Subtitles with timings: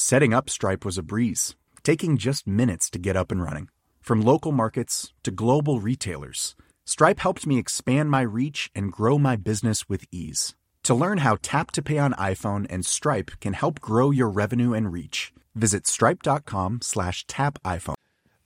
[0.00, 3.68] Setting up Stripe was a breeze, taking just minutes to get up and running.
[4.00, 6.56] From local markets to global retailers,
[6.86, 10.54] Stripe helped me expand my reach and grow my business with ease.
[10.84, 14.72] To learn how Tap to Pay on iPhone and Stripe can help grow your revenue
[14.72, 17.96] and reach, visit stripe.com slash tap iPhone.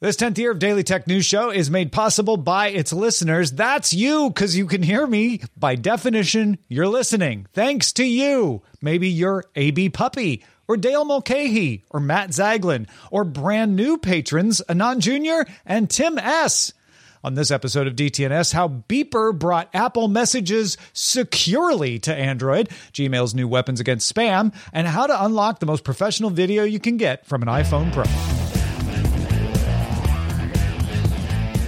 [0.01, 3.53] This 10th year of Daily Tech News Show is made possible by its listeners.
[3.53, 5.41] That's you, because you can hear me.
[5.57, 7.47] By definition, you're listening.
[7.53, 8.63] Thanks to you.
[8.83, 15.01] Maybe you're AB Puppy or Dale Mulcahy or Matt Zaglin or brand new patrons Anand
[15.01, 15.51] Jr.
[15.65, 16.73] and Tim S.
[17.23, 23.49] On this episode of DTNS, how Beeper brought Apple messages securely to Android, Gmail's new
[23.49, 27.41] weapons against spam, and how to unlock the most professional video you can get from
[27.41, 28.05] an iPhone Pro.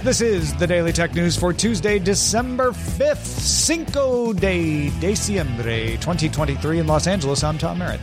[0.03, 6.87] This is the Daily Tech News for Tuesday, December 5th, Cinco de Diciembre, 2023 in
[6.87, 7.43] Los Angeles.
[7.43, 7.99] I'm Tom Merritt.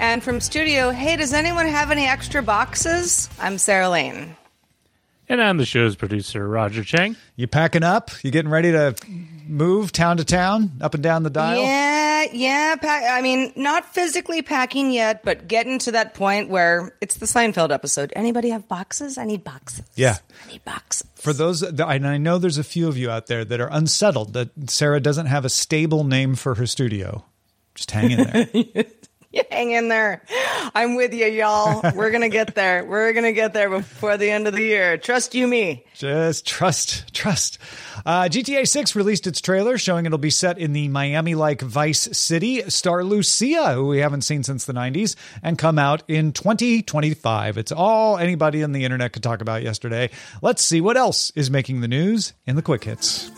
[0.00, 3.28] And from studio, hey, does anyone have any extra boxes?
[3.38, 4.36] I'm Sarah Lane.
[5.30, 7.14] And I'm the show's producer, Roger Chang.
[7.36, 8.10] You packing up?
[8.24, 8.96] You getting ready to
[9.46, 11.62] move town to town, up and down the dial?
[11.62, 12.74] Yeah, yeah.
[12.74, 17.26] Pack, I mean, not physically packing yet, but getting to that point where it's the
[17.26, 18.12] Seinfeld episode.
[18.16, 19.18] Anybody have boxes?
[19.18, 19.84] I need boxes.
[19.94, 20.16] Yeah.
[20.44, 21.06] I need boxes.
[21.14, 24.32] For those, and I know there's a few of you out there that are unsettled
[24.32, 27.24] that Sarah doesn't have a stable name for her studio.
[27.76, 28.84] Just hang in there.
[29.32, 30.22] You hang in there.
[30.74, 31.82] I'm with you, y'all.
[31.94, 32.84] We're to get there.
[32.84, 34.98] We're to get there before the end of the year.
[34.98, 35.84] Trust you, me.
[35.94, 37.58] Just trust, trust.
[38.04, 42.08] Uh, GTA 6 released its trailer showing it'll be set in the Miami like Vice
[42.18, 42.68] City.
[42.68, 45.14] Star Lucia, who we haven't seen since the 90s,
[45.44, 47.56] and come out in 2025.
[47.56, 50.10] It's all anybody on the internet could talk about yesterday.
[50.42, 53.30] Let's see what else is making the news in the quick hits.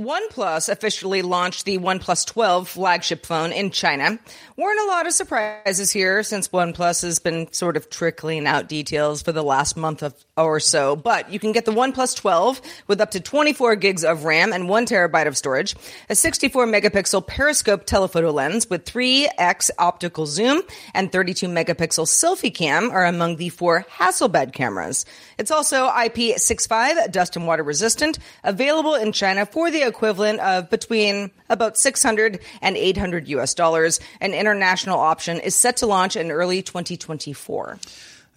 [0.00, 4.16] OnePlus officially launched the OnePlus 12 flagship phone in China.
[4.56, 9.22] Weren't a lot of surprises here since OnePlus has been sort of trickling out details
[9.22, 10.94] for the last month of, or so.
[10.94, 14.68] But you can get the OnePlus 12 with up to 24 gigs of RAM and
[14.68, 15.74] 1 terabyte of storage,
[16.08, 20.62] a 64 megapixel periscope telephoto lens with 3x optical zoom,
[20.94, 25.04] and 32 megapixel selfie cam are among the four Hasselblad cameras.
[25.38, 31.30] It's also IP65 dust and water resistant, available in China for the equivalent of between
[31.48, 34.00] about 600 and 800 US dollars.
[34.20, 37.78] An international option is set to launch in early 2024.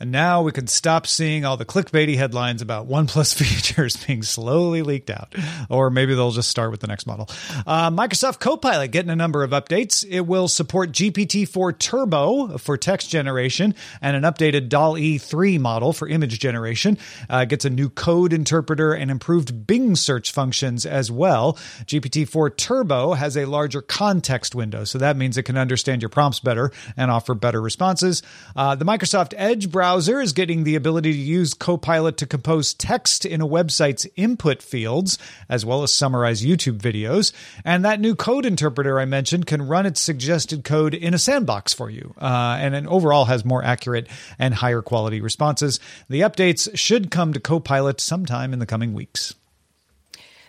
[0.02, 4.82] And now we can stop seeing all the clickbaity headlines about OnePlus features being slowly
[4.82, 5.36] leaked out.
[5.70, 7.30] Or maybe they'll just start with the next model.
[7.68, 10.04] Uh, Microsoft Copilot getting a number of updates.
[10.10, 15.60] It will support GPT 4 Turbo for text generation and an updated DAL E 3
[15.60, 16.98] model for image generation.
[17.30, 21.54] Uh, gets a new code interpreter and improved Bing search functions as well.
[21.86, 26.10] GPT 4 Turbo has a larger context window, so that means it can understand your
[26.10, 28.24] prompts better and offer better responses.
[28.56, 32.74] Uh, the Microsoft Edge browser browser is getting the ability to use Copilot to compose
[32.74, 35.18] text in a website's input fields,
[35.50, 37.34] as well as summarize YouTube videos.
[37.66, 41.74] And that new code interpreter I mentioned can run its suggested code in a sandbox
[41.74, 44.08] for you, uh, and it overall has more accurate
[44.40, 45.82] and higher quality responses.
[46.08, 49.36] The updates should come to Copilot sometime in the coming weeks.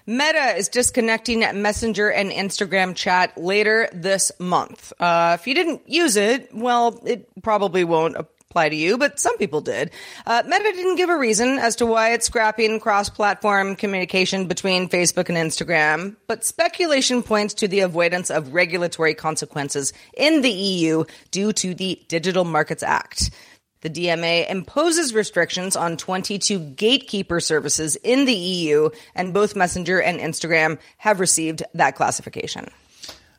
[0.07, 4.93] Meta is disconnecting Messenger and Instagram chat later this month.
[5.01, 8.17] Uh, if you didn't use it, well, it probably won't
[8.53, 9.91] apply to you, but some people did.
[10.27, 15.31] Uh, Meta didn't give a reason as to why it's scrapping cross-platform communication between Facebook
[15.31, 21.55] and Instagram, but speculation points to the avoidance of regulatory consequences in the EU due
[21.55, 23.31] to the Digital Markets Act.
[23.81, 30.21] The DMA imposes restrictions on 22 gatekeeper services in the EU, and both Messenger and
[30.21, 32.69] Instagram have received that classification.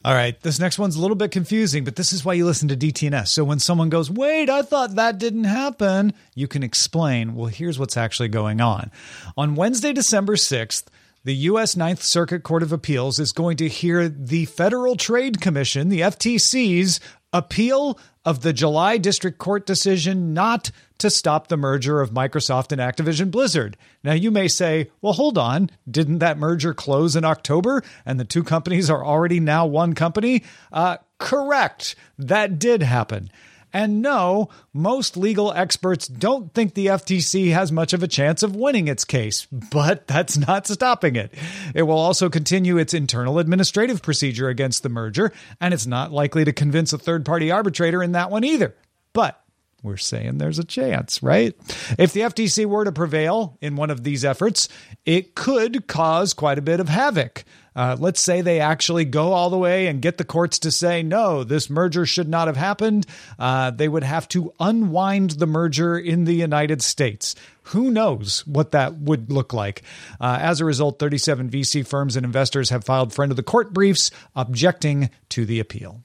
[0.05, 2.67] All right, this next one's a little bit confusing, but this is why you listen
[2.67, 3.29] to DTNS.
[3.29, 7.79] So when someone goes, wait, I thought that didn't happen, you can explain, well, here's
[7.79, 8.91] what's actually going on.
[9.37, 10.87] On Wednesday, December 6th,
[11.23, 11.77] the U.S.
[11.77, 16.99] Ninth Circuit Court of Appeals is going to hear the Federal Trade Commission, the FTC's
[17.31, 20.69] appeal of the July District Court decision not
[21.03, 23.75] to stop the merger of Microsoft and Activision Blizzard.
[24.03, 25.69] Now, you may say, well, hold on.
[25.89, 30.43] Didn't that merger close in October and the two companies are already now one company?
[30.71, 31.95] Uh, correct.
[32.17, 33.29] That did happen.
[33.73, 38.55] And no, most legal experts don't think the FTC has much of a chance of
[38.55, 41.33] winning its case, but that's not stopping it.
[41.75, 46.45] It will also continue its internal administrative procedure against the merger, and it's not likely
[46.45, 48.73] to convince a third party arbitrator in that one either.
[49.11, 49.42] But
[49.83, 51.53] we're saying there's a chance, right?
[51.99, 54.69] If the FTC were to prevail in one of these efforts,
[55.05, 57.43] it could cause quite a bit of havoc.
[57.75, 61.03] Uh, let's say they actually go all the way and get the courts to say,
[61.03, 63.05] no, this merger should not have happened.
[63.37, 67.35] Uh, they would have to unwind the merger in the United States.
[67.67, 69.81] Who knows what that would look like?
[70.21, 73.73] Uh, as a result, 37 VC firms and investors have filed friend of the court
[73.73, 76.03] briefs objecting to the appeal.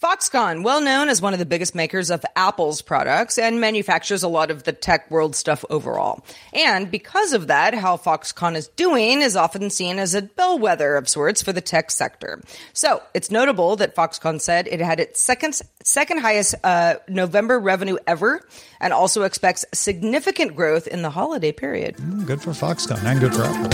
[0.00, 4.28] Foxconn, well known as one of the biggest makers of Apple's products and manufactures a
[4.28, 6.24] lot of the tech world stuff overall.
[6.54, 11.06] And because of that, how Foxconn is doing is often seen as a bellwether of
[11.06, 12.40] sorts for the tech sector.
[12.72, 17.98] So it's notable that Foxconn said it had its second, second highest uh, November revenue
[18.06, 18.40] ever
[18.80, 21.96] and also expects significant growth in the holiday period.
[21.96, 23.68] Mm, good for Foxconn and good for Apple.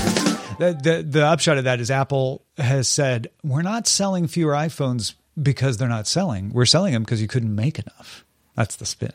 [0.58, 5.14] The, the, the upshot of that is Apple has said, we're not selling fewer iPhones
[5.40, 6.52] because they're not selling.
[6.52, 8.24] We're selling them because you couldn't make enough.
[8.54, 9.12] That's the spin.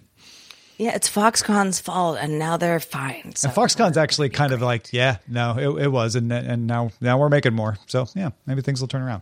[0.82, 3.36] Yeah, it's Foxconn's fault, and now they're fine.
[3.36, 6.90] So and Foxconn's actually kind of like, yeah, no, it, it was, and and now
[7.00, 7.78] now we're making more.
[7.86, 9.22] So yeah, maybe things will turn around.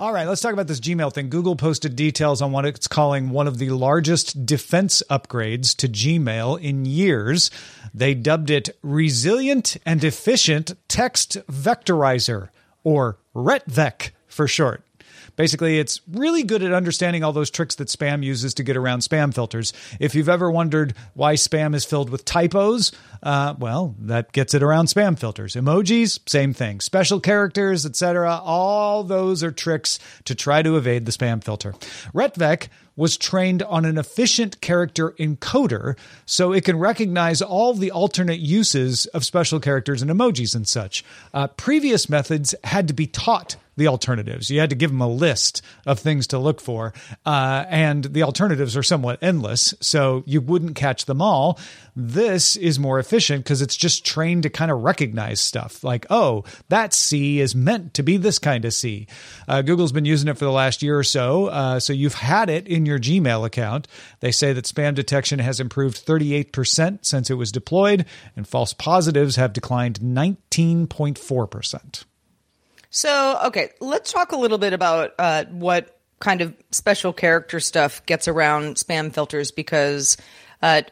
[0.00, 1.28] All right, let's talk about this Gmail thing.
[1.28, 6.58] Google posted details on what it's calling one of the largest defense upgrades to Gmail
[6.58, 7.50] in years.
[7.92, 12.48] They dubbed it Resilient and Efficient Text Vectorizer,
[12.82, 14.82] or RETVEC for short.
[15.38, 19.00] Basically, it's really good at understanding all those tricks that spam uses to get around
[19.00, 19.72] spam filters.
[20.00, 22.90] If you've ever wondered why spam is filled with typos,
[23.22, 25.54] uh, well, that gets it around spam filters.
[25.54, 26.80] Emojis, same thing.
[26.80, 28.40] Special characters, etc.
[28.42, 31.72] All those are tricks to try to evade the spam filter.
[32.12, 32.66] RETVEC
[32.98, 35.96] was trained on an efficient character encoder
[36.26, 41.04] so it can recognize all the alternate uses of special characters and emojis and such.
[41.32, 44.50] Uh, previous methods had to be taught the alternatives.
[44.50, 46.92] You had to give them a list of things to look for,
[47.24, 51.58] uh, and the alternatives are somewhat endless, so you wouldn't catch them all.
[51.94, 56.44] This is more efficient because it's just trained to kind of recognize stuff like, oh,
[56.68, 59.06] that C is meant to be this kind of C.
[59.46, 62.50] Uh, Google's been using it for the last year or so, uh, so you've had
[62.50, 63.86] it in your Gmail account.
[64.20, 69.36] They say that spam detection has improved 38% since it was deployed, and false positives
[69.36, 72.04] have declined 19.4%.
[72.90, 78.04] So, okay, let's talk a little bit about uh, what kind of special character stuff
[78.06, 80.16] gets around spam filters because
[80.62, 80.82] uh,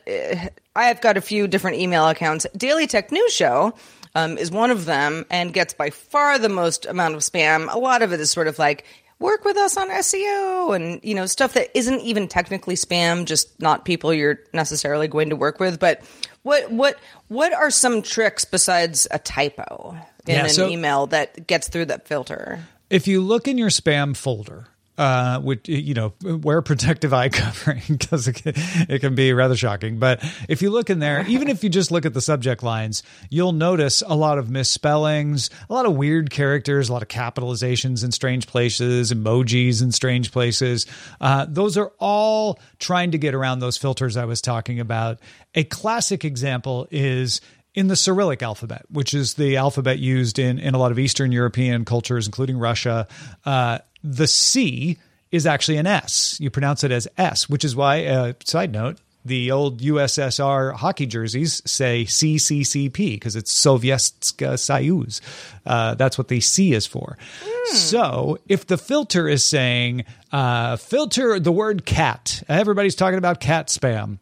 [0.76, 2.46] I have got a few different email accounts.
[2.56, 3.75] Daily Tech News Show
[4.14, 7.72] um, is one of them and gets by far the most amount of spam.
[7.72, 8.84] A lot of it is sort of like,
[9.18, 13.60] work with us on SEO and you know stuff that isn't even technically spam, just
[13.60, 15.79] not people you're necessarily going to work with.
[15.79, 16.02] But
[16.43, 16.98] what what
[17.29, 19.96] what are some tricks besides a typo?
[20.26, 22.64] in yeah, an so email that gets through that filter.
[22.91, 24.67] If you look in your spam folder,
[24.98, 29.98] uh, which you know, wear protective eye covering because it, it, can be rather shocking.
[29.98, 33.03] But if you look in there, even if you just look at the subject lines,
[33.29, 38.05] you'll notice a lot of misspellings, a lot of weird characters, a lot of capitalizations
[38.05, 40.86] in strange places, emojis in strange places.
[41.20, 45.20] Uh, those are all trying to get around those filters I was talking about.
[45.55, 47.41] A classic example is
[47.76, 51.30] in the Cyrillic alphabet, which is the alphabet used in, in a lot of Eastern
[51.30, 53.06] European cultures, including Russia,
[53.44, 54.98] uh, the C
[55.30, 56.38] is actually an S.
[56.40, 61.04] You pronounce it as S, which is why, uh, side note, the old USSR hockey
[61.04, 65.20] jerseys say CCCP because it's Sovietska Soyuz.
[65.66, 67.18] Uh, that's what the C is for.
[67.42, 67.74] Mm.
[67.74, 73.66] So if the filter is saying, uh, filter the word cat, everybody's talking about cat
[73.66, 74.18] spam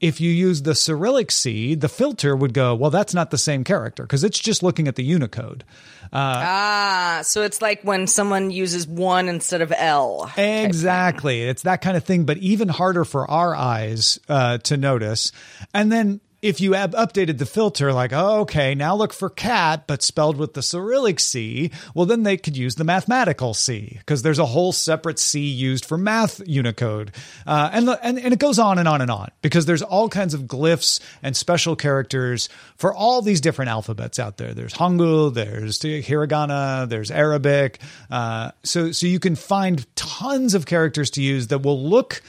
[0.00, 3.64] if you use the Cyrillic C, the filter would go, well, that's not the same
[3.64, 5.64] character because it's just looking at the Unicode.
[6.12, 10.30] Uh, ah, so it's like when someone uses one instead of L.
[10.36, 11.42] Exactly.
[11.42, 15.32] It's that kind of thing, but even harder for our eyes uh, to notice.
[15.72, 19.86] And then if you have updated the filter, like, oh, okay, now look for cat,
[19.86, 24.20] but spelled with the Cyrillic C, well, then they could use the mathematical C because
[24.20, 27.12] there's a whole separate C used for math Unicode.
[27.46, 30.34] Uh, and, and, and it goes on and on and on because there's all kinds
[30.34, 34.52] of glyphs and special characters for all these different alphabets out there.
[34.52, 37.80] There's Hangul, there's hiragana, there's Arabic.
[38.10, 42.20] Uh, so, so you can find tons of characters to use that will look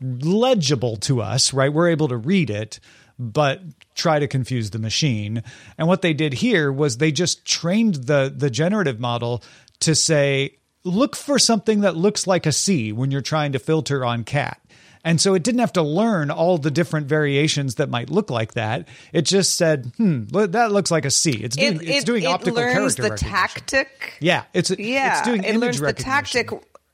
[0.00, 1.72] legible to us, right?
[1.72, 2.78] We're able to read it,
[3.18, 3.60] but
[3.94, 5.42] try to confuse the machine.
[5.78, 9.42] And what they did here was they just trained the the generative model
[9.80, 14.04] to say, look for something that looks like a C when you're trying to filter
[14.04, 14.60] on cat.
[15.06, 18.54] And so it didn't have to learn all the different variations that might look like
[18.54, 18.88] that.
[19.12, 22.22] It just said, "Hmm, that looks like a C." It's doing, it, it's it, doing
[22.22, 24.14] it optical learns character the tactic.
[24.20, 26.46] Yeah, it's Yeah, it's doing it image learns the recognition.
[26.46, 26.50] tactic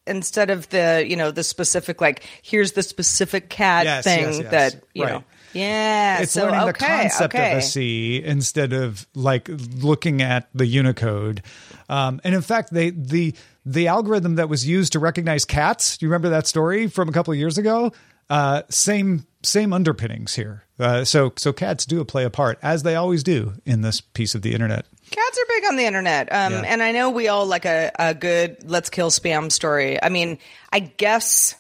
[0.09, 4.39] instead of the you know the specific like here's the specific cat Yes, thing yes,
[4.41, 4.51] yes.
[4.51, 5.13] that you Right.
[5.13, 5.25] know.
[5.53, 7.53] Yeah, It's so, learning okay, the concept okay.
[7.53, 11.43] of a C instead of like looking at the Unicode.
[11.89, 13.35] Um, and in fact, they the
[13.67, 15.99] the algorithm that was used to recognize cats.
[15.99, 17.93] Do you remember that story from a couple of years ago?
[18.29, 20.65] Uh, same same underpinnings here.
[20.79, 24.35] Uh, so so cats do play a part as they always do in this piece
[24.37, 24.87] of the internet.
[25.11, 26.33] Cats are big on the internet.
[26.33, 26.63] Um, Yeah.
[26.65, 30.01] And I know we all like a, a good let's kill spam story.
[30.01, 30.39] I mean,
[30.73, 31.57] I guess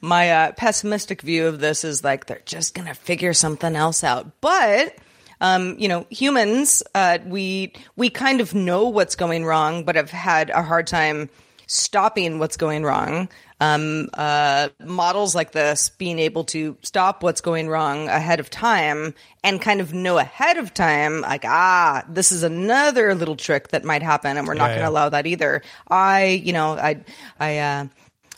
[0.00, 4.04] my uh, pessimistic view of this is like they're just going to figure something else
[4.04, 4.40] out.
[4.40, 4.94] But.
[5.44, 10.08] Um, you know, humans, uh, we we kind of know what's going wrong, but have
[10.10, 11.30] had a hard time
[11.66, 13.28] stopping what's going wrong.
[13.60, 19.14] Um, uh, models like this being able to stop what's going wrong ahead of time
[19.42, 23.82] and kind of know ahead of time, like, ah, this is another little trick that
[23.84, 24.88] might happen, and we're not Yeah, going to yeah.
[24.90, 25.62] allow that either.
[25.88, 27.00] I, you know, I,
[27.40, 27.86] I, uh,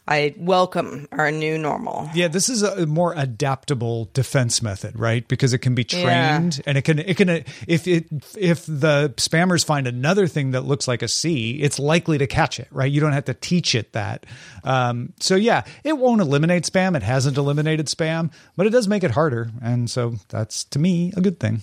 [0.07, 2.11] I welcome our new normal.
[2.13, 5.27] Yeah, this is a more adaptable defense method, right?
[5.27, 6.03] Because it can be Yeah.
[6.39, 7.31] trained and it can it can
[7.67, 8.07] if it
[8.37, 12.61] if the spammers find another thing that looks like a C, it's likely to catch
[12.61, 12.93] it, right?
[12.93, 14.27] You don't have to teach it that.
[14.63, 16.95] Um, so yeah, it won't eliminate spam.
[16.95, 21.15] It hasn't eliminated spam, but it does make it harder, and so that's to me
[21.17, 21.63] a good thing.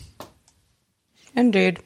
[1.35, 1.79] Indeed.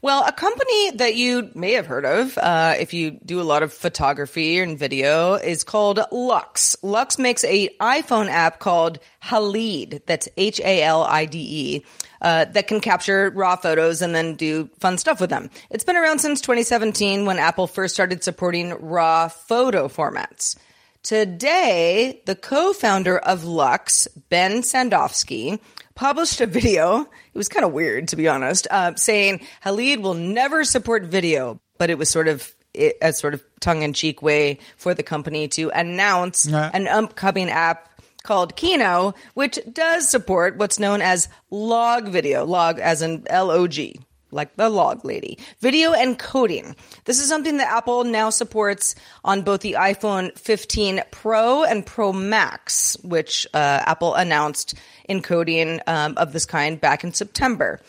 [0.00, 3.62] Well, a company that you may have heard of uh, if you do a lot
[3.62, 6.76] of photography and video is called Lux.
[6.82, 10.00] Lux makes a iPhone app called Halide.
[10.06, 11.84] That's H A L I D E.
[12.20, 15.50] Uh, that can capture raw photos and then do fun stuff with them.
[15.70, 20.56] It's been around since 2017 when Apple first started supporting raw photo formats.
[21.04, 25.60] Today, the co-founder of Lux, Ben Sandofsky,
[25.98, 27.00] published a video.
[27.02, 31.60] It was kind of weird, to be honest, uh, saying Halide will never support video,
[31.76, 36.46] but it was sort of a sort of tongue-in-cheek way for the company to announce
[36.46, 36.70] Yeah.
[36.72, 37.90] an upcoming app
[38.22, 43.66] called Kino, which does support what's known as log video, log as in L O
[43.66, 43.98] G,
[44.30, 45.38] like the log lady.
[45.60, 46.76] Video encoding.
[47.04, 48.94] This is something that Apple now supports
[49.24, 54.74] on both the iPhone 15 Pro and Pro Max, which uh, Apple announced
[55.08, 57.80] encoding um, of this kind back in September.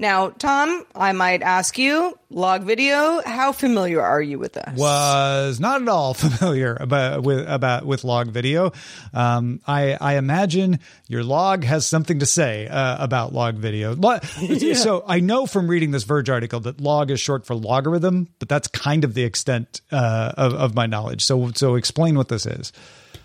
[0.00, 4.78] Now, Tom, I might ask you, log video, how familiar are you with this?
[4.78, 8.70] was not at all familiar about with about with log video.
[9.12, 10.78] Um, I I imagine
[11.08, 13.96] your log has something to say uh, about log video.
[13.96, 14.20] Lo-
[14.74, 18.48] So I know from reading this Verge article that log is short for logarithm, but
[18.48, 21.24] that's kind of the extent uh, of of my knowledge.
[21.24, 22.72] So so explain what this is.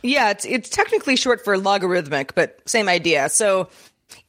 [0.02, 3.30] Yeah, it's it's technically short for logarithmic, but same idea.
[3.30, 3.70] So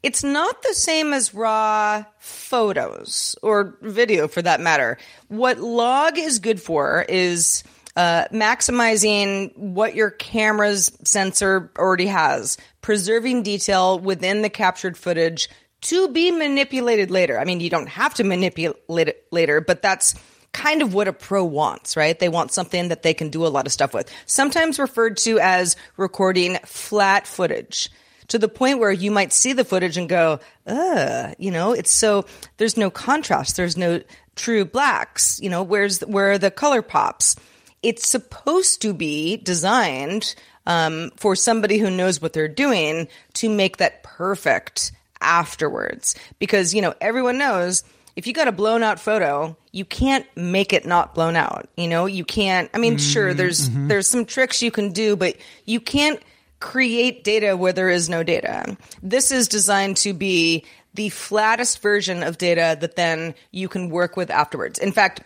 [0.03, 4.99] it's not the same as raw photos or video for that matter.
[5.29, 7.65] What log is good for is
[7.97, 15.49] uh, maximizing what your camera's sensor already has, preserving detail within the captured footage
[15.83, 17.39] to be manipulated later.
[17.39, 20.15] I mean, you don't have to manipulate it later, but that's
[20.53, 22.19] kind of what a pro wants, right?
[22.19, 24.11] They want something that they can do a lot of stuff with.
[24.25, 27.91] Sometimes referred to as recording flat footage
[28.29, 31.91] to the point where you might see the footage and go, ugh, you know, it's
[31.91, 32.25] so,
[32.57, 33.57] there's no contrast.
[33.57, 34.01] There's no
[34.37, 37.37] true blacks, you know, where's, where are the color pops?
[37.83, 40.35] It's supposed to be designed
[40.67, 46.15] um, for somebody who knows what they're doing to make that perfect afterwards.
[46.39, 47.85] Because, you know, everyone knows
[48.17, 51.69] if you got a blown out photo, you can't make it not blown out.
[51.77, 55.37] You know, you can't, I mean, sure, there's, there's some tricks you can do, but
[55.67, 56.21] you can't
[56.65, 58.75] create data where there is no data.
[59.03, 64.17] This is designed to be the flattest version of data that then you can work
[64.17, 64.79] with afterwards.
[64.79, 65.21] In fact,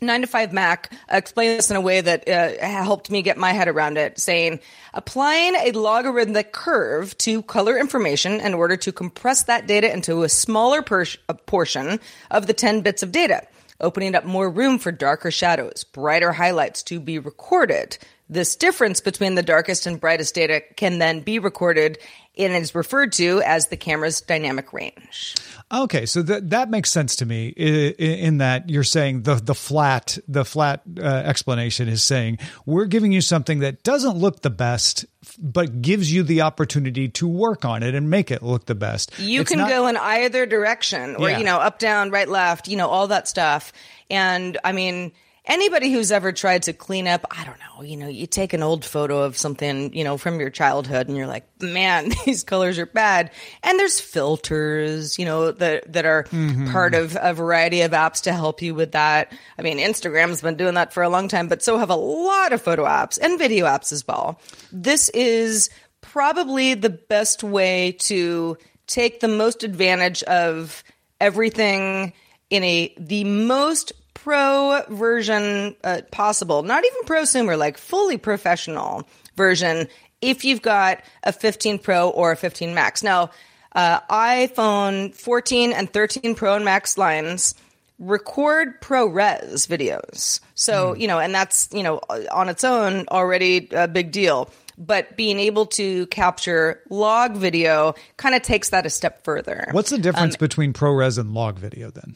[0.00, 3.52] 9 to 5 Mac explained this in a way that uh, helped me get my
[3.52, 4.60] head around it, saying
[4.94, 10.28] applying a logarithmic curve to color information in order to compress that data into a
[10.28, 13.46] smaller per- a portion of the 10 bits of data,
[13.78, 17.98] opening up more room for darker shadows, brighter highlights to be recorded.
[18.30, 21.98] This difference between the darkest and brightest data can then be recorded
[22.36, 25.34] and is referred to as the camera's dynamic range.
[25.72, 27.48] Okay, so that that makes sense to me.
[27.48, 32.84] In, in that you're saying the the flat the flat uh, explanation is saying we're
[32.86, 35.04] giving you something that doesn't look the best,
[35.38, 39.18] but gives you the opportunity to work on it and make it look the best.
[39.18, 41.38] You It's can not- go in either direction, or Yeah.
[41.38, 43.72] you know, up, down, right, left, you know, all that stuff.
[44.10, 45.12] And I mean,
[45.48, 48.62] anybody who's ever tried to clean up, I don't know, you know, you take an
[48.62, 52.78] old photo of something, you know, from your childhood, and you're like, man, these colors
[52.78, 53.30] are bad.
[53.62, 56.70] And there's filters, you know, that that are Mm-hmm.
[56.72, 59.32] part of a variety of apps to help you with that.
[59.58, 62.52] I mean, Instagram's been doing that for a long time, but so have a lot
[62.52, 64.40] of photo apps and video apps as well.
[64.70, 70.84] This is probably the best way to take the most advantage of
[71.20, 72.12] everything
[72.50, 73.92] in a the most
[74.28, 79.88] pro version uh, possible not even prosumer like fully professional version
[80.20, 83.30] if you've got a 15 pro or a 15 max now
[83.74, 87.54] uh, iphone 14 and 13 pro and max lines
[87.98, 90.38] record ProRes videos.
[90.54, 94.50] So, you know, and that's, you know, on its own already a big deal.
[94.76, 99.66] But being able to capture log video kind of takes that a step further.
[99.72, 102.14] What's the difference between ProRes and log video then?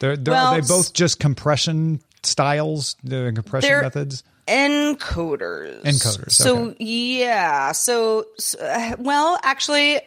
[0.00, 4.24] They're, they're, Well, are they both just compression styles, the compression They're- methods?
[4.48, 5.82] encoders.
[5.84, 6.84] Encoders, So okay.
[6.84, 7.72] yeah.
[7.72, 10.00] So, so, uh, well, actually,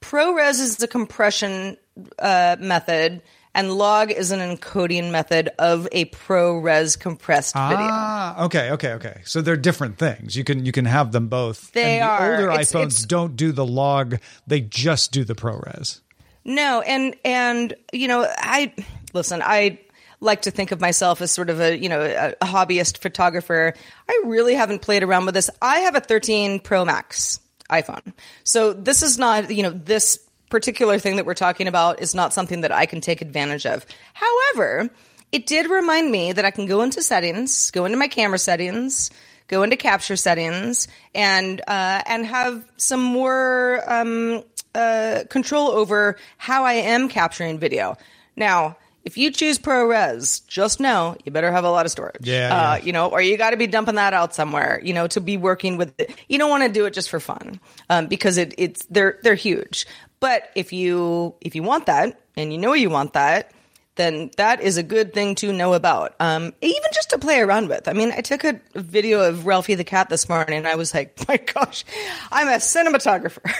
[0.00, 1.76] ProRes is the compression
[2.18, 3.22] uh, method,
[3.54, 7.76] and log is an encoding method of a ProRes compressed video.
[7.80, 9.20] Ah, okay, okay, okay.
[9.24, 10.36] So they're different things.
[10.36, 11.72] You can you can have them both.
[11.72, 12.32] They the are.
[12.36, 16.00] Older It's- iPhones it's- don't do the log; they just do the ProRes.
[16.44, 18.72] No, and and you know, I
[19.12, 19.42] listen.
[19.42, 19.78] I
[20.20, 23.74] like to think of myself as sort of a you know a, hobbyist photographer.
[24.08, 25.50] I really haven't played around with this.
[25.60, 27.40] I have a 13 Pro Max
[27.70, 28.12] iPhone,
[28.44, 32.32] so this is not you know this particular thing that we're talking about is not
[32.32, 33.86] something that I can take advantage of.
[34.12, 34.90] However,
[35.32, 39.10] it did remind me that I can go into settings, go into my camera settings,
[39.48, 44.44] go into capture settings, and uh, and have some more um,
[44.74, 47.96] uh, control over how I am capturing video.
[48.36, 52.24] Now, if you choose ProRes, just know you better have a lot of storage.
[52.26, 52.84] Yeah, Uh, yeah.
[52.84, 54.80] you know, or you got to be dumping that out somewhere.
[54.82, 56.14] You know, to be working with it.
[56.28, 57.60] You don't want to do it just for fun
[57.90, 59.86] um, because it, it's they're they're huge.
[60.20, 63.50] But if you if you want that and you know you want that,
[63.96, 66.14] then that is a good thing to know about.
[66.18, 67.88] Um, even just to play around with.
[67.88, 70.94] I mean, I took a video of Ralphie the cat this morning, and I was
[70.94, 71.84] like, my gosh,
[72.30, 73.42] I'm a cinematographer.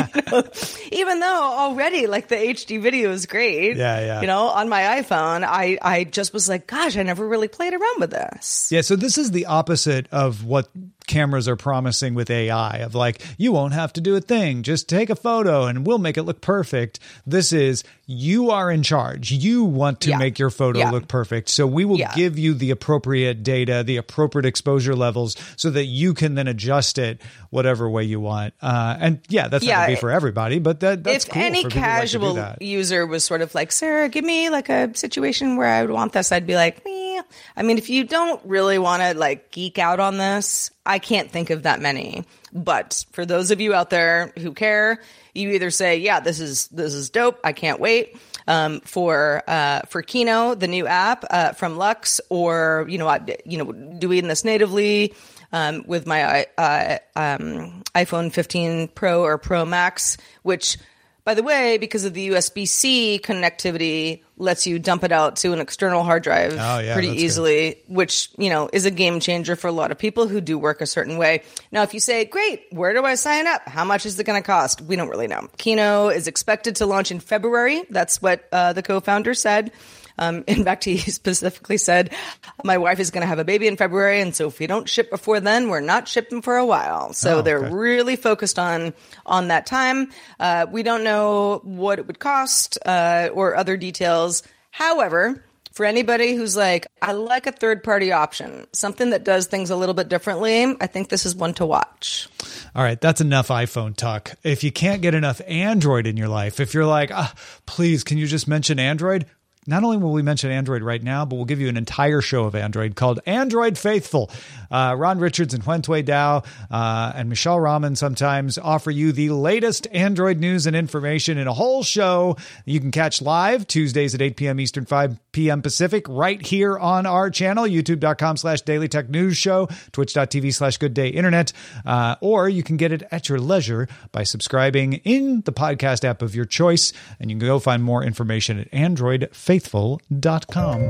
[0.00, 0.44] You know,
[0.92, 3.76] even though already like the HD video is great.
[3.76, 4.20] Yeah, yeah.
[4.20, 7.74] You know, on my iPhone, I I just was like, gosh, I never really played
[7.74, 8.70] around with this.
[8.72, 10.68] Yeah, so this is the opposite of what
[11.10, 14.88] cameras are promising with AI of like you won't have to do a thing, just
[14.88, 17.00] take a photo and we'll make it look perfect.
[17.26, 19.30] This is you are in charge.
[19.30, 20.18] You want to Yeah.
[20.18, 20.90] make your photo Yeah.
[20.90, 21.48] look perfect.
[21.48, 22.12] So we will Yeah.
[22.14, 26.98] give you the appropriate data, the appropriate exposure levels so that you can then adjust
[26.98, 27.20] it
[27.50, 28.54] whatever way you want.
[28.62, 31.42] Uh, and yeah, that's not going to be for everybody, but that that's if cool
[31.42, 32.62] any for people like to do casual that.
[32.62, 36.12] user was sort of like, Sarah, give me like a situation where I would want
[36.12, 37.09] this, I'd be like, Meh.
[37.56, 41.30] I mean, if you don't really want to like geek out on this, I can't
[41.30, 42.24] think of that many.
[42.52, 45.00] But for those of you out there who care,
[45.34, 47.38] you either say, yeah, this is this is dope.
[47.44, 48.16] I can't wait.
[48.48, 53.20] Um, for uh, for Kino, the new app uh, from Lux, or you know, I,
[53.44, 55.14] you know, doing this natively
[55.52, 60.78] um, with my uh, um, iPhone 15 Pro or Pro Max, which,
[61.24, 65.52] by the way, because of the USB C connectivity, lets you dump it out to
[65.52, 67.24] an external hard drive Oh, yeah, pretty that's good.
[67.24, 70.58] easily, which you know is a game changer for a lot of people who do
[70.58, 71.42] work a certain way.
[71.72, 73.68] Now, if you say, "Great, where do I sign up?
[73.68, 75.48] How much is it going to cost?" We don't really know.
[75.58, 77.84] Kino is expected to launch in February.
[77.90, 79.72] That's what uh, the co-founder said.
[80.20, 82.14] Um, in fact, he specifically said,
[82.62, 84.88] "My wife is going to have a baby in February, and so if we don't
[84.88, 88.94] ship before then, we're not shipping for a while." So Oh, they're really focused on
[89.26, 90.10] on that time.
[90.38, 94.42] Uh, we don't know what it would cost uh, or other details.
[94.70, 99.70] However, for anybody who's like, I like a third party option, something that does things
[99.70, 102.28] a little bit differently, I think this is one to watch.
[102.74, 104.32] All right, that's enough iPhone talk.
[104.42, 107.32] If you can't get enough Android in your life, if you're like, ah,
[107.66, 109.26] please, can you just mention Android?
[109.70, 112.42] Not only will we mention Android right now, but we'll give you an entire show
[112.42, 114.28] of Android called Android Faithful.
[114.68, 119.30] Uh, Ron Richards and Huyen Tue Dao uh, and Mishaal Rahman sometimes offer you the
[119.30, 122.36] latest Android news and information in a whole show.
[122.64, 124.58] You can catch live Tuesdays at 8 p.m.
[124.58, 125.62] Eastern, 5 p.m.
[125.62, 130.94] Pacific, right here on our channel, youtube.com slash daily tech news show, twitch.tv slash good
[130.94, 131.52] day internet,
[131.84, 136.22] uh, or you can get it at your leisure by subscribing in the podcast app
[136.22, 136.92] of your choice.
[137.18, 140.88] And you can go find more information at androidfaithful.com.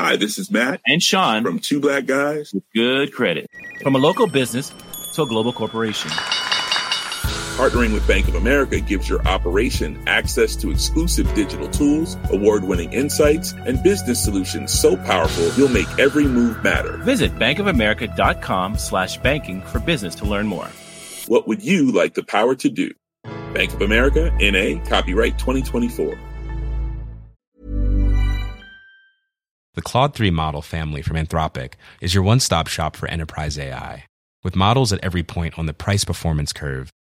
[0.00, 3.48] Hi, this is Matt and Sean from Two Black Guys with Good Credit.
[3.82, 4.72] From a local business
[5.14, 6.10] to a global corporation.
[7.54, 12.92] Partnering with Bank of America gives your operation access to exclusive digital tools, award winning
[12.92, 16.96] insights, and business solutions so powerful you'll make every move matter.
[17.04, 20.68] Visit bankofamerica.com slash banking for business to learn more.
[21.28, 22.90] What would you like the power to do?
[23.54, 26.18] Bank of America, NA, copyright 2024.
[29.74, 34.06] The Claude 3 model family from Anthropic is your one stop shop for enterprise AI.
[34.42, 36.90] With models at every point on the price performance curve,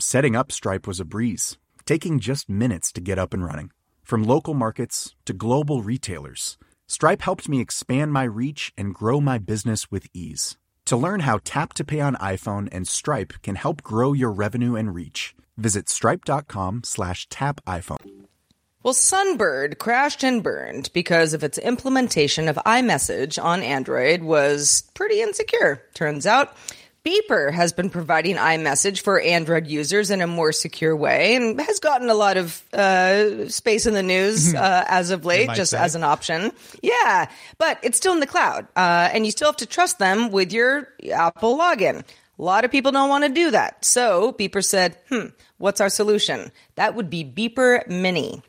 [0.00, 3.72] Setting up Stripe was a breeze, taking just minutes to get up and running.
[4.04, 6.56] From local markets to global retailers,
[6.86, 10.56] Stripe helped me expand my reach and grow my business with ease.
[10.84, 14.76] To learn how Tap to Pay on iPhone and Stripe can help grow your revenue
[14.76, 18.26] and reach, visit stripe.com slash tap iPhone.
[18.84, 25.20] Well, Sunbird crashed and burned because of its implementation of iMessage on Android was pretty
[25.20, 25.82] insecure.
[25.94, 26.56] Turns out
[27.08, 31.80] Beeper has been providing iMessage for Android users in a more secure way and has
[31.80, 35.78] gotten a lot of uh, space in the news uh, as of late, just say.
[35.78, 36.52] as an option.
[36.82, 40.30] Yeah, but it's still in the cloud, uh, and you still have to trust them
[40.30, 42.00] with your Apple login.
[42.38, 43.84] A lot of people don't want to do that.
[43.86, 46.52] So Beeper said, hmm, what's our solution?
[46.74, 48.42] That would be Beeper Mini.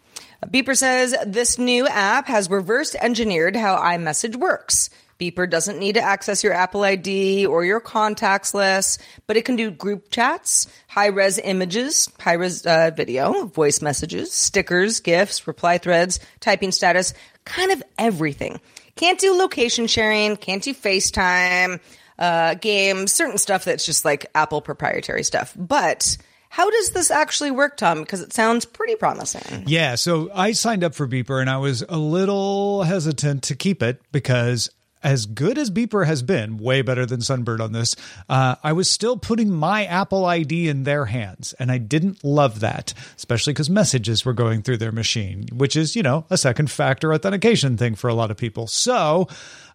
[0.45, 4.89] Beeper says this new app has reverse engineered how iMessage works.
[5.19, 9.57] Beeper doesn't need to access your Apple ID or your contacts list, but it can
[9.57, 15.77] do group chats, high res images, high res uh, video, voice messages, stickers, GIFs, reply
[15.77, 18.61] threads, typing status, kind of everything.
[18.95, 21.81] Can't do location sharing, can't do FaceTime,
[22.17, 25.53] uh, games, certain stuff that's just like Apple proprietary stuff.
[25.57, 26.17] But
[26.49, 27.99] how does this actually work, Tom?
[28.01, 29.63] Because it sounds pretty promising.
[29.67, 33.83] Yeah, so I signed up for Beeper and I was a little hesitant to keep
[33.83, 34.69] it because
[35.01, 37.95] as good as Beeper has been, way better than Sunbird on this,
[38.27, 41.53] uh, I was still putting my Apple ID in their hands.
[41.53, 45.95] And I didn't love that, especially because messages were going through their machine, which is,
[45.95, 48.67] you know, a second factor authentication thing for a lot of people.
[48.67, 49.27] So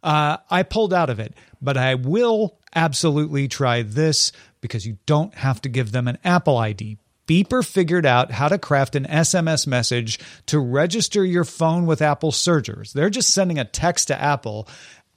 [0.03, 5.35] uh, I pulled out of it, but I will absolutely try this because you don't
[5.35, 6.99] have to give them an Apple ID.
[7.27, 12.33] Beeper figured out how to craft an SMS message to register your phone with Apple
[12.33, 12.93] servers.
[12.93, 14.69] They're just sending a text to Apple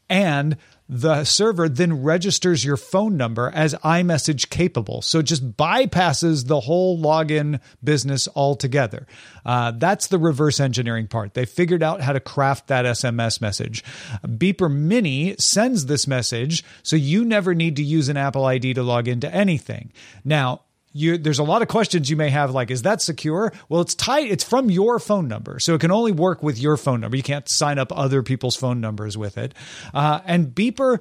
[0.09, 0.57] and
[0.89, 5.01] the server then registers your phone number as iMessage capable.
[5.01, 9.05] So it just bypasses the whole login business altogether.
[9.45, 11.33] Uh, that's the reverse engineering part.
[11.33, 13.83] They figured out how to craft that SMS message.
[14.25, 18.83] Beeper Mini sends this message so you never need to use an Apple ID to
[18.83, 19.91] log into anything.
[20.23, 20.61] Now,
[20.93, 23.53] you, there's a lot of questions you may have like is that secure?
[23.69, 25.59] Well it's tied it's from your phone number.
[25.59, 27.17] So it can only work with your phone number.
[27.17, 29.53] You can't sign up other people's phone numbers with it.
[29.93, 30.99] Uh, and beeper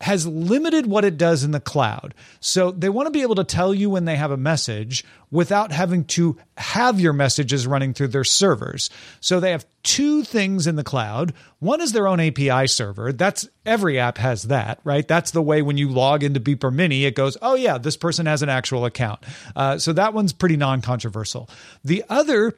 [0.00, 2.14] has limited what it does in the cloud.
[2.40, 5.72] So they want to be able to tell you when they have a message without
[5.72, 8.90] having to have your messages running through their servers.
[9.20, 11.32] So they have two things in the cloud.
[11.60, 13.10] One is their own API server.
[13.10, 15.08] That's every app has that, right?
[15.08, 18.26] That's the way when you log into Beeper Mini, it goes, oh yeah, this person
[18.26, 19.20] has an actual account.
[19.54, 21.48] Uh, so that one's pretty non-controversial.
[21.82, 22.52] The other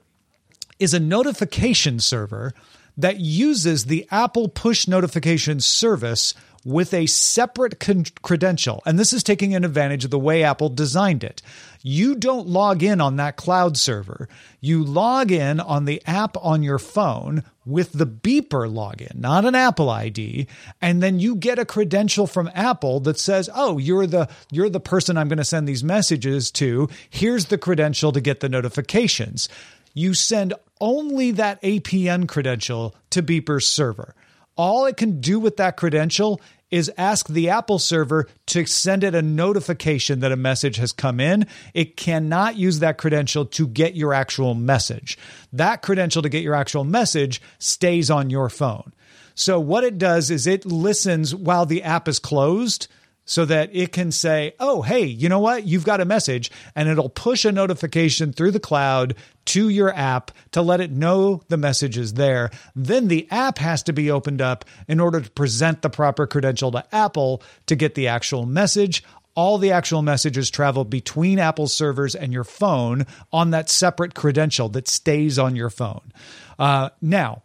[0.80, 2.52] is a notification server
[2.96, 6.34] that uses the Apple push notification service
[6.68, 8.82] with a separate con- credential.
[8.84, 11.40] And this is taking an advantage of the way Apple designed it.
[11.82, 14.28] You don't log in on that cloud server.
[14.60, 19.54] You log in on the app on your phone with the beeper login, not an
[19.54, 20.46] Apple ID,
[20.82, 24.78] and then you get a credential from Apple that says, "Oh, you're the you're the
[24.78, 26.90] person I'm going to send these messages to.
[27.08, 29.48] Here's the credential to get the notifications."
[29.94, 30.52] You send
[30.82, 34.14] only that APN credential to Beeper's server.
[34.54, 39.14] All it can do with that credential is ask the Apple server to send it
[39.14, 41.46] a notification that a message has come in.
[41.74, 45.18] It cannot use that credential to get your actual message.
[45.52, 48.92] That credential to get your actual message stays on your phone.
[49.34, 52.88] So, what it does is it listens while the app is closed
[53.28, 55.66] so that it can say, oh, hey, you know what?
[55.66, 59.14] You've got a message, and it'll push a notification through the cloud
[59.44, 62.50] to your app to let it know the message is there.
[62.74, 66.72] Then the app has to be opened up in order to present the proper credential
[66.72, 69.04] to Apple to get the actual message.
[69.34, 74.70] All the actual messages travel between Apple servers and your phone on that separate credential
[74.70, 76.12] that stays on your phone.
[76.58, 77.42] Uh, now,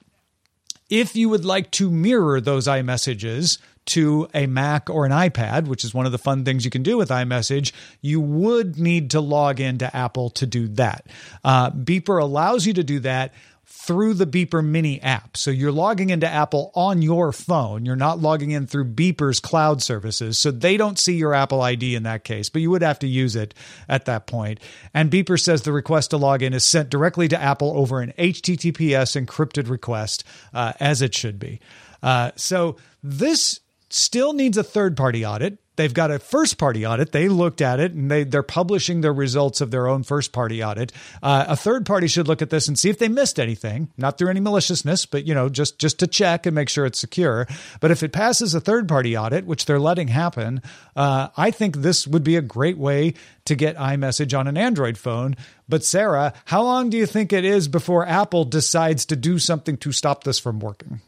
[0.90, 5.84] if you would like to mirror those iMessages to a Mac or an iPad, which
[5.84, 9.20] is one of the fun things you can do with iMessage, you would need to
[9.20, 11.06] log into Apple to do that.
[11.44, 13.34] Uh, Beeper allows you to do that
[13.66, 15.36] through the Beeper Mini app.
[15.36, 17.86] So you're logging into Apple on your phone.
[17.86, 20.40] You're not logging in through Beeper's cloud services.
[20.40, 23.08] So they don't see your Apple ID in that case, but you would have to
[23.08, 23.54] use it
[23.90, 24.60] at that point.
[24.94, 28.14] And Beeper says the request to log in is sent directly to Apple over an
[28.18, 31.60] HTTPS encrypted request, uh, as it should be.
[32.02, 33.60] Uh, so this
[33.94, 35.58] still needs a third party audit.
[35.76, 37.12] They've got a first party audit.
[37.12, 40.64] They looked at it and they, they're publishing their results of their own first party
[40.64, 40.92] audit.
[41.22, 44.18] Uh, a third party should look at this and see if they missed anything, not
[44.18, 47.48] through any maliciousness, but you know, just, just to check and make sure it's secure.
[47.80, 50.62] But if it passes a third party audit, which they're letting happen,
[50.96, 54.98] uh, I think this would be a great way to get iMessage on an Android
[54.98, 55.36] phone.
[55.68, 59.78] But Sarah, how long do you think it is before Apple decides to do something
[59.78, 61.02] to stop this from working?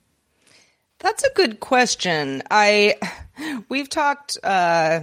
[1.05, 2.41] That's a good question.
[2.49, 2.95] I
[3.69, 5.01] we've talked uh,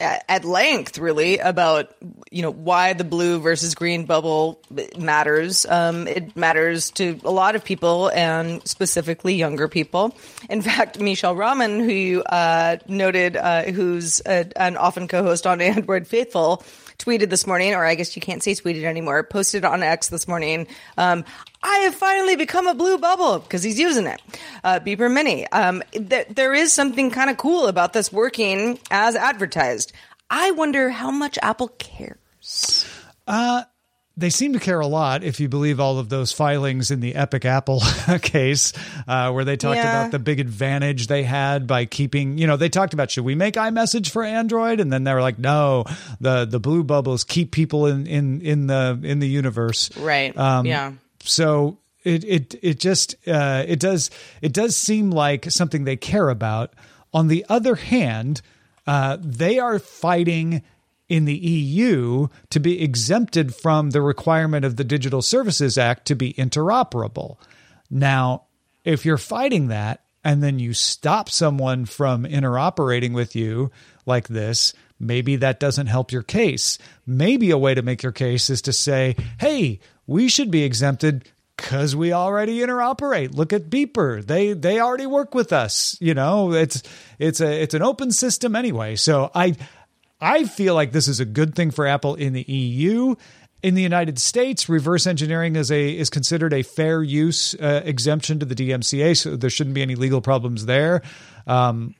[0.00, 1.94] at length, really, about
[2.30, 4.62] you know why the blue versus green bubble
[4.96, 5.66] matters.
[5.66, 10.16] Um, it matters to a lot of people, and specifically younger people.
[10.48, 16.06] In fact, Mishaal Rahman, who uh, noted, uh, who's a, an often co-host on Android
[16.06, 16.64] Faithful,
[17.04, 20.28] tweeted this morning, or I guess you can't say tweeted anymore, posted on X this
[20.28, 20.66] morning.
[20.96, 21.24] Um,
[21.62, 24.20] I have finally become a blue bubble because he's using it.
[24.64, 25.46] Uh, Beeper Mini.
[25.48, 29.92] Um, th- there is something kind of cool about this working as advertised.
[30.30, 32.86] I wonder how much Apple cares.
[33.26, 33.64] Uh,
[34.16, 37.14] they seem to care a lot if you believe all of those filings in the
[37.14, 37.80] Epic Apple
[38.22, 38.72] case,
[39.08, 40.00] uh, where they talked Yeah.
[40.00, 43.34] about the big advantage they had by keeping, you know, they talked about should we
[43.34, 45.84] make iMessage for Android, and then they were like, no,
[46.20, 50.36] the the blue bubbles keep people in in in the in the universe, Right.
[50.36, 50.92] Um, yeah.
[51.24, 54.10] so it it it just uh, it does
[54.42, 56.74] it does seem like something they care about.
[57.14, 58.42] On the other hand,
[58.86, 60.62] uh, they are fighting
[61.08, 66.14] in the EU to be exempted from the requirement of the Digital Services Act to
[66.14, 67.36] be interoperable.
[67.90, 68.44] Now,
[68.84, 73.70] if you're fighting that and then you stop someone from interoperating with you
[74.06, 76.78] like this, maybe that doesn't help your case.
[77.06, 81.28] Maybe a way to make your case is to say, hey, we should be exempted
[81.56, 83.34] because we already interoperate.
[83.34, 85.96] Look at Beeper; they they already work with us.
[86.00, 86.82] You know, it's
[87.18, 88.96] it's a it's an open system anyway.
[88.96, 89.56] So I
[90.22, 93.16] I feel like this is a good thing for Apple in the EU.
[93.64, 98.38] In the United States, reverse engineering is a is considered a fair use uh, exemption
[98.38, 101.02] to the DMCA, so there shouldn't be any legal problems there.
[101.48, 101.96] Um,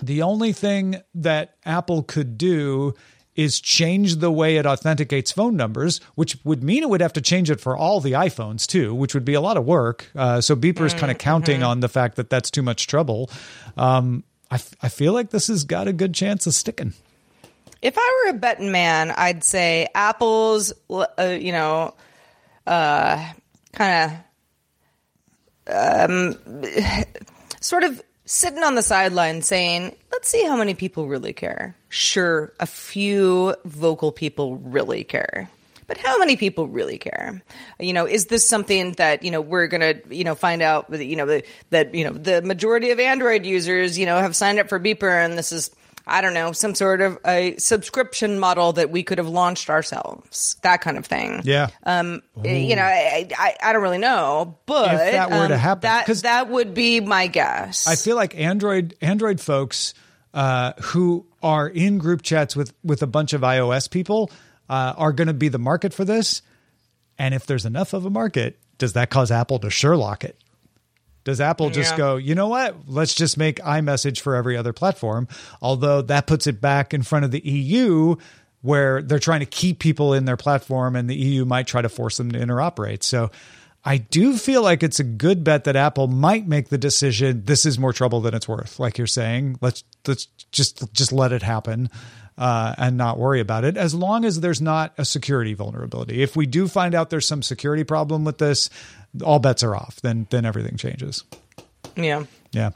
[0.00, 2.94] the only thing that Apple could do
[3.34, 7.20] is change the way it authenticates phone numbers, which would mean it would have to
[7.20, 10.08] change it for all the iPhones too, which would be a lot of work.
[10.14, 13.28] Uh, so Beeper is kind of counting on the fact that that's too much trouble.
[13.76, 16.92] Um, I, f- I feel like this has got a good chance of sticking.
[17.82, 21.94] If I were a betting man, I'd say Apple's, uh, you know,
[22.66, 23.32] uh,
[23.72, 24.12] kind
[25.66, 26.62] of, um,
[27.60, 31.74] sort of sitting on the sideline saying, let's see how many people really care.
[31.88, 35.50] Sure, a few vocal people really care.
[35.88, 37.42] But how many people really care?
[37.80, 40.86] You know, is this something that you know we're gonna you know find out?
[40.94, 41.40] You know
[41.70, 45.24] that you know the majority of Android users you know have signed up for Beeper,
[45.24, 45.72] and this is
[46.10, 50.56] I don't know, some sort of a subscription model that we could have launched ourselves,
[50.62, 51.42] that kind of thing.
[51.44, 51.68] Yeah.
[51.84, 55.60] Um, you know, I, I, I don't really know, but If that were to um,
[55.60, 57.86] happen, that that would be my guess.
[57.86, 59.94] I feel like Android Android folks
[60.34, 64.30] uh, who are in group chats with with a bunch of iOS people
[64.68, 66.42] uh, are going to be the market for this.
[67.18, 70.36] And if there's enough of a market, does that cause Apple to Sherlock it?
[71.24, 72.88] Does Apple just go, you know what?
[72.88, 75.28] Let's just make iMessage for every other platform.
[75.60, 78.16] Although that puts it back in front of the EU
[78.62, 81.88] where they're trying to keep people in their platform and the EU might try to
[81.88, 83.02] force them to interoperate.
[83.02, 83.30] So
[83.84, 87.64] I do feel like it's a good bet that Apple might make the decision this
[87.64, 88.78] is more trouble than it's worth.
[88.78, 91.88] Like you're saying, let's let's just just let it happen.
[92.38, 96.22] Uh, and not worry about it as long as there's not a security vulnerability.
[96.22, 98.70] If we do find out there's some security problem with this,
[99.24, 100.00] all bets are off.
[100.02, 101.24] Then then everything changes.
[101.96, 102.24] yeah.
[102.52, 102.70] Yeah.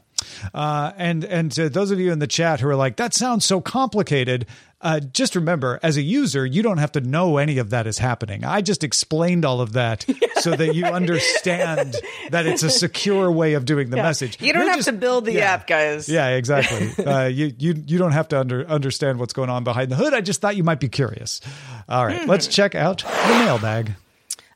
[0.53, 3.45] Uh, and and to those of you in the chat who are like, that sounds
[3.45, 4.45] so complicated,
[4.81, 7.97] uh, just remember, as a user, you don't have to know any of that is
[7.97, 8.45] happening.
[8.45, 10.05] I just explained all of that
[10.37, 11.97] so that you understand
[12.29, 14.41] that it's a secure way of doing the message.
[14.41, 15.51] You don't You're have just- to build the yeah.
[15.53, 16.07] app, guys.
[16.07, 17.03] Yeah, exactly.
[17.05, 20.13] uh, you you you don't have to under, understand what's going on behind the hood.
[20.13, 21.41] I just thought you might be curious.
[21.89, 23.93] All right, let's check out the mailbag.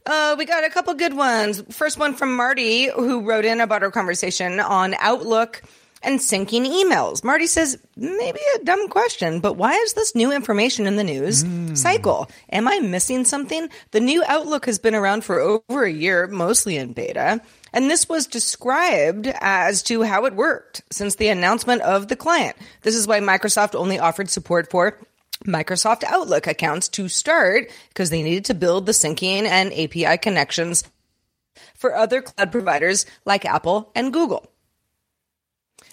[0.06, 1.62] Uh, we got a couple good ones.
[1.70, 5.62] First one from Marty, who wrote in about our conversation on Outlook
[6.02, 7.24] and syncing emails.
[7.24, 11.44] Marty says, maybe a dumb question, but why is this new information in the news
[11.74, 12.30] cycle?
[12.52, 13.70] Am I missing something?
[13.92, 17.42] The new Outlook has been around for over a year, mostly in beta.
[17.74, 22.56] And this was described as to how it worked since the announcement of the client.
[22.82, 24.98] This is why Microsoft only offered support for
[25.46, 30.84] Microsoft Outlook accounts to start because they needed to build the syncing and API connections
[31.76, 34.50] for other cloud providers like Apple and Google.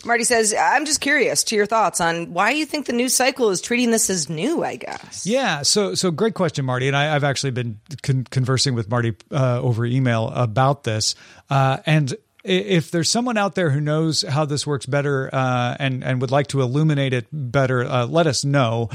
[0.04, 3.50] Marty says, I'm just curious to your thoughts on why you think the news cycle
[3.50, 5.26] is treating this as new, I guess.
[5.26, 6.86] Yeah, so so great question, Marty.
[6.86, 11.14] And I, I've actually been con- conversing with Marty uh, over email about this.
[11.50, 16.04] Uh, and if there's someone out there who knows how this works better uh, and
[16.04, 18.90] and would like to illuminate it better, uh, let us know.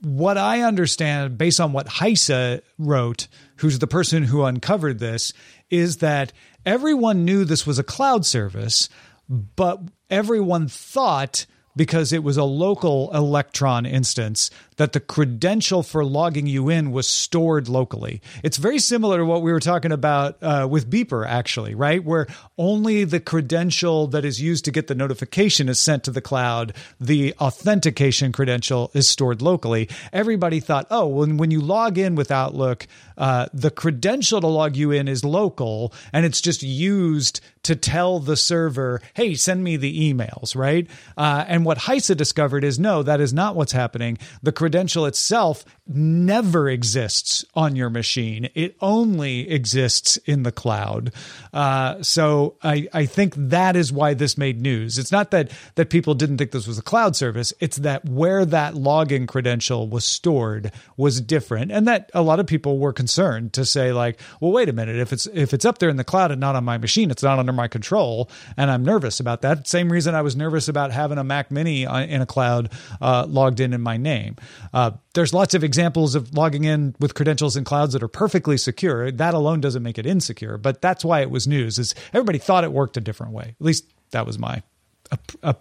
[0.00, 5.32] What I understand, based on what Heise wrote, who's the person who uncovered this,
[5.70, 6.32] is that
[6.64, 8.88] everyone knew this was a cloud service,
[9.28, 16.46] but everyone thought because it was a local electron instance that the credential for logging
[16.46, 18.22] you in was stored locally.
[18.42, 22.02] It's very similar to what we were talking about uh, with Beeper, actually, right?
[22.02, 26.20] Where only the credential that is used to get the notification is sent to the
[26.20, 26.72] cloud.
[27.00, 29.88] The authentication credential is stored locally.
[30.12, 32.86] Everybody thought, oh, when, when you log in with Outlook,
[33.16, 38.18] uh, the credential to log you in is local and it's just used to tell
[38.18, 40.88] the server, hey, send me the emails, right?
[41.18, 44.16] Uh, and what Heise discovered is no, that is not what's happening.
[44.42, 51.12] The credential itself never exists on your machine, it only exists in the cloud.
[51.52, 54.98] Uh, so I, I think that is why this made news.
[54.98, 58.44] It's not that, that people didn't think this was a cloud service, it's that where
[58.44, 61.72] that login credential was stored was different.
[61.72, 64.96] And that a lot of people were concerned to say, like, well, wait a minute,
[64.96, 67.22] if it's if it's up there in the cloud and not on my machine, it's
[67.22, 68.30] not under my control.
[68.56, 69.66] And I'm nervous about that.
[69.66, 72.70] Same reason I was nervous about having a Mac Mini in a cloud
[73.00, 74.36] uh, logged in in my name.
[74.74, 78.56] Uh, there's lots of examples of logging in with credentials in clouds that are perfectly
[78.58, 79.10] secure.
[79.10, 81.78] That alone doesn't make it insecure, but that's why it was news.
[81.78, 83.54] Is everybody thought it worked a different way?
[83.60, 84.62] At least that was my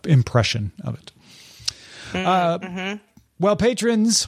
[0.05, 1.11] impression of it.
[2.13, 2.97] Uh,
[3.39, 4.27] well, patrons,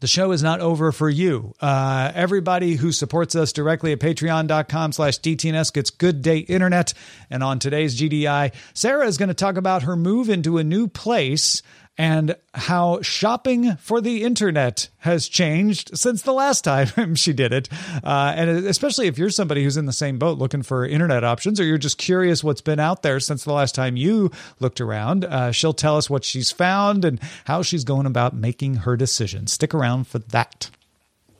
[0.00, 1.54] the show is not over for you.
[1.60, 6.94] Uh, everybody who supports us directly at patreon.com slash DTNS gets good day internet.
[7.30, 10.88] And on today's GDI, Sarah is going to talk about her move into a new
[10.88, 11.62] place
[11.98, 17.68] and how shopping for the internet has changed since the last time she did it.
[18.04, 21.58] Uh, and especially if you're somebody who's in the same boat looking for internet options,
[21.58, 24.30] or you're just curious what's been out there since the last time you
[24.60, 28.76] looked around, uh, she'll tell us what she's found and how she's going about making
[28.76, 29.46] her decision.
[29.48, 30.70] Stick around for that.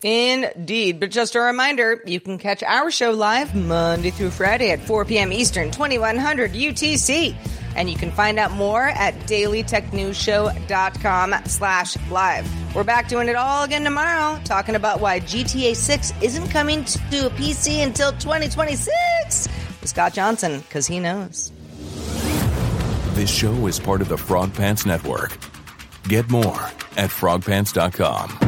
[0.03, 1.01] Indeed.
[1.01, 5.05] But just a reminder, you can catch our show live Monday through Friday at 4
[5.05, 5.31] p.m.
[5.33, 7.37] Eastern, 2100 UTC.
[7.77, 12.75] And you can find out more at dailytechnewsshow.com slash live.
[12.75, 17.27] We're back doing it all again tomorrow, talking about why GTA 6 isn't coming to
[17.27, 19.49] a PC until 2026
[19.81, 21.53] with Scott Johnson, because he knows.
[23.15, 25.37] This show is part of the Frog Pants Network.
[26.05, 26.61] Get more
[26.97, 28.48] at frogpants.com.